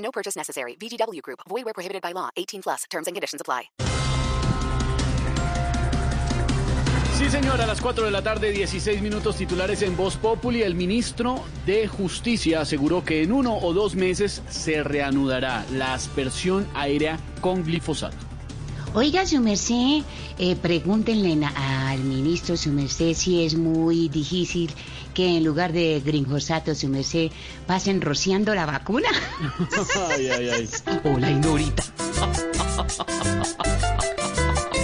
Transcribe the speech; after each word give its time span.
No 0.00 0.10
purchase 0.10 0.36
necessary. 0.36 0.76
VGW 0.76 1.22
Group. 1.22 1.40
Void 1.48 1.64
where 1.64 1.74
prohibited 1.74 2.02
by 2.02 2.12
law. 2.12 2.28
18 2.36 2.62
plus. 2.62 2.84
Terms 2.90 3.06
and 3.06 3.14
conditions 3.14 3.40
apply. 3.40 3.70
Sí, 7.20 7.28
señora, 7.28 7.64
a 7.64 7.66
las 7.66 7.82
4 7.82 8.06
de 8.06 8.10
la 8.10 8.22
tarde, 8.22 8.50
16 8.50 9.02
minutos 9.02 9.36
titulares 9.36 9.82
en 9.82 9.94
Voz 9.94 10.16
Populi. 10.16 10.62
El 10.62 10.74
ministro 10.74 11.44
de 11.66 11.86
Justicia 11.86 12.62
aseguró 12.62 13.04
que 13.04 13.22
en 13.22 13.30
uno 13.30 13.58
o 13.58 13.74
dos 13.74 13.94
meses 13.94 14.42
se 14.48 14.82
reanudará 14.82 15.66
la 15.70 15.92
aspersión 15.92 16.66
aérea 16.74 17.18
con 17.42 17.62
glifosato. 17.62 18.29
Oiga, 18.92 19.24
su 19.24 19.40
merced, 19.40 20.02
eh, 20.38 20.56
pregúntenle 20.56 21.46
al 21.46 22.00
ministro, 22.00 22.56
su 22.56 22.70
merced, 22.70 23.14
si 23.14 23.44
es 23.44 23.54
muy 23.54 24.08
difícil 24.08 24.68
que 25.14 25.36
en 25.36 25.44
lugar 25.44 25.72
de 25.72 26.00
gringosato, 26.04 26.74
su 26.74 26.88
merced, 26.88 27.30
pasen 27.68 28.00
rociando 28.00 28.52
la 28.52 28.66
vacuna. 28.66 29.08
Ay, 30.10 30.28
ay, 30.28 30.50
ay. 30.50 30.68
Hola, 31.04 31.30
Ignorita. 31.30 31.84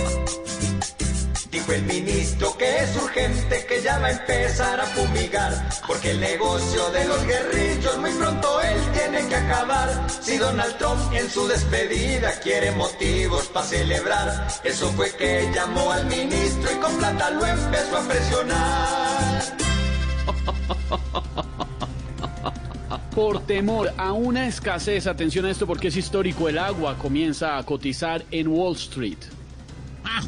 Dijo 1.56 1.72
el 1.72 1.84
ministro 1.84 2.54
que 2.58 2.80
es 2.80 2.94
urgente, 2.96 3.64
que 3.66 3.80
ya 3.80 3.98
va 3.98 4.08
a 4.08 4.10
empezar 4.10 4.78
a 4.78 4.84
fumigar, 4.84 5.70
porque 5.86 6.10
el 6.10 6.20
negocio 6.20 6.90
de 6.90 7.06
los 7.06 7.26
guerrillos 7.26 7.96
muy 7.96 8.10
pronto 8.10 8.60
él 8.60 8.76
tiene 8.92 9.26
que 9.26 9.36
acabar. 9.36 10.06
Si 10.20 10.36
Donald 10.36 10.76
Trump 10.76 11.00
en 11.14 11.30
su 11.30 11.48
despedida 11.48 12.38
quiere 12.40 12.72
motivos 12.72 13.46
para 13.46 13.64
celebrar, 13.64 14.48
eso 14.64 14.92
fue 14.92 15.10
que 15.16 15.50
llamó 15.54 15.92
al 15.92 16.04
ministro 16.04 16.70
y 16.70 16.76
con 16.76 16.94
plata 16.98 17.30
lo 17.30 17.46
empezó 17.46 17.96
a 17.96 18.02
presionar. 18.06 19.42
Por 23.14 23.40
temor 23.46 23.94
a 23.96 24.12
una 24.12 24.46
escasez, 24.46 25.06
atención 25.06 25.46
a 25.46 25.50
esto 25.50 25.66
porque 25.66 25.88
es 25.88 25.96
histórico, 25.96 26.50
el 26.50 26.58
agua 26.58 26.98
comienza 26.98 27.56
a 27.56 27.62
cotizar 27.64 28.26
en 28.30 28.48
Wall 28.48 28.76
Street. 28.76 29.16
Ah, 30.04 30.20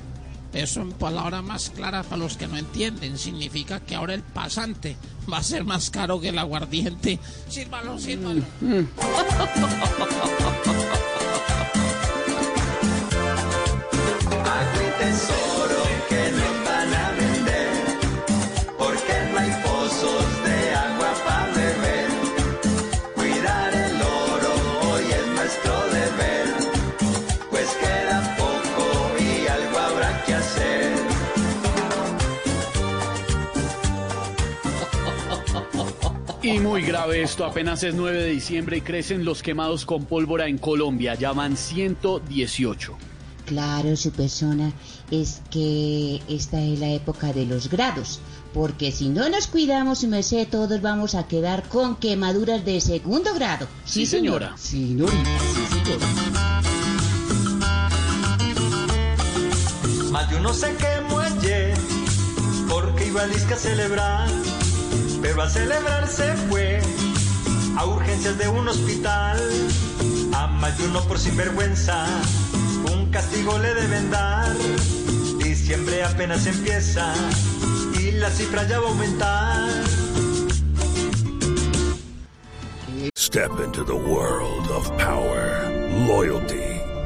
eso 0.53 0.81
en 0.81 0.93
palabras 0.93 1.43
más 1.43 1.71
claras 1.71 2.07
para 2.07 2.19
los 2.19 2.37
que 2.37 2.47
no 2.47 2.57
entienden 2.57 3.19
significa 3.19 3.81
que 3.81 3.95
ahora 3.95 4.15
el 4.15 4.23
pasante 4.23 4.97
va 5.31 5.39
a 5.39 5.43
ser 5.43 5.65
más 5.65 5.91
caro 5.91 6.21
que 6.21 6.29
el 6.31 6.39
aguardiente. 6.39 7.19
Sírvalo, 7.49 7.99
sírvalo. 7.99 8.43
Y 36.49 36.61
muy 36.61 36.81
grave 36.81 37.23
esto, 37.23 37.45
apenas 37.45 37.83
es 37.83 37.95
9 37.95 38.23
de 38.23 38.31
diciembre 38.31 38.79
y 38.79 38.81
crecen 38.81 39.23
los 39.23 39.43
quemados 39.43 39.85
con 39.85 40.07
pólvora 40.07 40.47
en 40.47 40.57
Colombia, 40.57 41.15
ya 41.15 41.33
van 41.33 41.59
118. 41.59 42.97
Claro, 43.45 43.97
su 43.97 44.13
persona, 44.13 44.73
es 45.11 45.43
que 45.51 46.23
esta 46.27 46.63
es 46.63 46.79
la 46.79 46.89
época 46.89 47.35
de 47.35 47.45
los 47.45 47.69
grados. 47.69 48.21
Porque 48.55 48.93
si 48.93 49.11
no 49.11 49.29
nos 49.29 49.47
cuidamos, 49.47 49.99
su 50.01 50.09
merced, 50.09 50.49
todos 50.49 50.81
vamos 50.81 51.15
a 51.15 51.29
quedar 51.29 51.69
con 51.69 51.97
quemaduras 51.97 52.65
de 52.65 52.81
segundo 52.81 53.35
grado. 53.35 53.69
Sí, 53.85 54.07
señora. 54.07 54.57
Señorita, 54.57 55.13
sí, 55.55 55.77
señora. 55.85 56.63
Más 60.11 60.31
de 60.31 60.37
uno 60.37 60.55
se 60.55 60.75
quemó 60.77 61.19
ayer 61.19 61.75
porque 62.69 63.07
iba 63.07 63.23
a 63.23 63.57
celebrar, 63.57 64.29
pero 65.21 65.43
a 65.43 65.49
celebrar 65.49 66.07
se 66.07 66.35
fue 66.49 66.81
a 67.77 67.85
urgencias 67.87 68.39
de 68.39 68.49
un 68.49 68.69
hospital. 68.69 69.39
A 70.35 70.47
más 70.47 70.75
por 71.09 71.19
sinvergüenza, 71.19 72.07
un 72.93 73.11
castigo 73.11 73.59
le 73.59 73.75
deben 73.75 74.11
dar. 74.11 74.55
Diciembre 75.39 76.05
apenas 76.05 76.47
empieza 76.47 77.13
y 77.99 78.13
la 78.13 78.31
cifra 78.31 78.67
ya 78.67 78.81
va 78.81 78.87
a 78.87 78.91
aumentar. 78.91 79.69
Step 83.17 83.51
into 83.61 83.85
the 83.85 83.95
world 83.95 84.71
of 84.71 84.89
power, 84.97 85.69
loyalty, 86.07 86.78